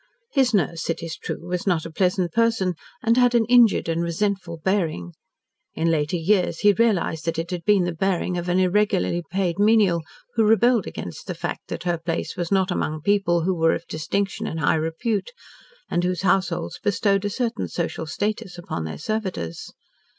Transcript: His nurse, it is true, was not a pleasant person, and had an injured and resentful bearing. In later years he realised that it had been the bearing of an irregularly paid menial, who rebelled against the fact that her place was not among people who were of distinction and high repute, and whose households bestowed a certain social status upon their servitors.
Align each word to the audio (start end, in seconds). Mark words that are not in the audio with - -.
His 0.31 0.51
nurse, 0.51 0.89
it 0.89 1.03
is 1.03 1.15
true, 1.15 1.45
was 1.47 1.67
not 1.67 1.85
a 1.85 1.91
pleasant 1.93 2.31
person, 2.31 2.73
and 3.03 3.17
had 3.17 3.35
an 3.35 3.45
injured 3.45 3.87
and 3.87 4.01
resentful 4.01 4.57
bearing. 4.57 5.13
In 5.75 5.91
later 5.91 6.15
years 6.15 6.61
he 6.61 6.73
realised 6.73 7.25
that 7.25 7.37
it 7.37 7.51
had 7.51 7.63
been 7.65 7.83
the 7.83 7.91
bearing 7.91 8.35
of 8.35 8.49
an 8.49 8.59
irregularly 8.59 9.21
paid 9.29 9.59
menial, 9.59 10.01
who 10.33 10.43
rebelled 10.47 10.87
against 10.87 11.27
the 11.27 11.35
fact 11.35 11.67
that 11.67 11.83
her 11.83 11.99
place 11.99 12.35
was 12.35 12.51
not 12.51 12.71
among 12.71 13.01
people 13.01 13.41
who 13.41 13.53
were 13.53 13.75
of 13.75 13.85
distinction 13.85 14.47
and 14.47 14.59
high 14.59 14.73
repute, 14.73 15.33
and 15.87 16.03
whose 16.03 16.23
households 16.23 16.79
bestowed 16.79 17.23
a 17.23 17.29
certain 17.29 17.67
social 17.67 18.07
status 18.07 18.57
upon 18.57 18.85
their 18.85 18.97
servitors. 18.97 19.71